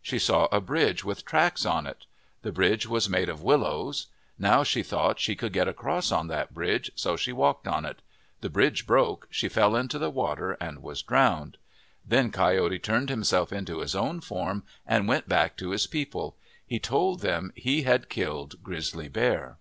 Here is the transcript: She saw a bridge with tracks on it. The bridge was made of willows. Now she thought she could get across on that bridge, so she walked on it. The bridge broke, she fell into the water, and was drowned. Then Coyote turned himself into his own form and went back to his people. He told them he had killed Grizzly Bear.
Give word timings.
She 0.00 0.20
saw 0.20 0.46
a 0.52 0.60
bridge 0.60 1.02
with 1.04 1.24
tracks 1.24 1.66
on 1.66 1.84
it. 1.84 2.06
The 2.42 2.52
bridge 2.52 2.86
was 2.86 3.08
made 3.08 3.28
of 3.28 3.42
willows. 3.42 4.06
Now 4.38 4.62
she 4.62 4.84
thought 4.84 5.18
she 5.18 5.34
could 5.34 5.52
get 5.52 5.66
across 5.66 6.12
on 6.12 6.28
that 6.28 6.54
bridge, 6.54 6.92
so 6.94 7.16
she 7.16 7.32
walked 7.32 7.66
on 7.66 7.84
it. 7.84 8.00
The 8.40 8.50
bridge 8.50 8.86
broke, 8.86 9.26
she 9.32 9.48
fell 9.48 9.74
into 9.74 9.98
the 9.98 10.08
water, 10.08 10.52
and 10.60 10.80
was 10.80 11.02
drowned. 11.02 11.56
Then 12.06 12.30
Coyote 12.30 12.78
turned 12.78 13.10
himself 13.10 13.52
into 13.52 13.80
his 13.80 13.96
own 13.96 14.20
form 14.20 14.62
and 14.86 15.08
went 15.08 15.28
back 15.28 15.56
to 15.56 15.70
his 15.70 15.88
people. 15.88 16.36
He 16.64 16.78
told 16.78 17.18
them 17.18 17.52
he 17.56 17.82
had 17.82 18.08
killed 18.08 18.62
Grizzly 18.62 19.08
Bear. 19.08 19.58